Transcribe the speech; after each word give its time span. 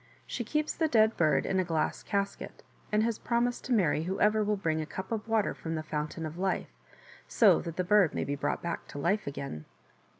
She 0.25 0.43
keeps 0.43 0.73
the 0.73 0.87
dead 0.87 1.15
bird 1.15 1.45
in 1.45 1.59
a 1.59 1.63
glass 1.63 2.01
casket, 2.01 2.63
and 2.91 3.03
has 3.03 3.19
promised 3.19 3.65
to 3.65 3.71
marry 3.71 4.05
whoever 4.05 4.43
will 4.43 4.57
bring 4.57 4.81
a 4.81 4.85
cup 4.87 5.11
of 5.11 5.27
water 5.27 5.53
from 5.53 5.75
the 5.75 5.83
Fountain 5.83 6.25
of 6.25 6.39
Life, 6.39 6.73
so 7.27 7.61
that 7.61 7.75
the 7.75 7.83
bird 7.83 8.15
may 8.15 8.23
be 8.23 8.35
brought 8.35 8.63
back 8.63 8.87
to 8.87 8.97
life 8.97 9.27
again." 9.27 9.65